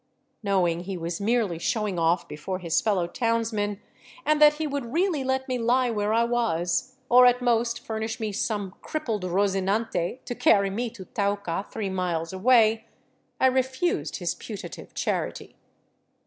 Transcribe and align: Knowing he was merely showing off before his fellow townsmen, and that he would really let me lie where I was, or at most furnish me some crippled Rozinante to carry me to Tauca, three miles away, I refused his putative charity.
Knowing 0.41 0.79
he 0.79 0.97
was 0.97 1.21
merely 1.21 1.59
showing 1.59 1.99
off 1.99 2.27
before 2.27 2.57
his 2.57 2.81
fellow 2.81 3.05
townsmen, 3.05 3.79
and 4.25 4.41
that 4.41 4.55
he 4.55 4.65
would 4.65 4.91
really 4.91 5.23
let 5.23 5.47
me 5.47 5.59
lie 5.59 5.91
where 5.91 6.11
I 6.11 6.23
was, 6.23 6.95
or 7.07 7.27
at 7.27 7.39
most 7.39 7.79
furnish 7.79 8.19
me 8.19 8.31
some 8.31 8.73
crippled 8.81 9.23
Rozinante 9.23 10.19
to 10.25 10.33
carry 10.33 10.71
me 10.71 10.89
to 10.89 11.05
Tauca, 11.05 11.69
three 11.71 11.91
miles 11.91 12.33
away, 12.33 12.87
I 13.39 13.45
refused 13.45 14.15
his 14.15 14.33
putative 14.33 14.95
charity. 14.95 15.55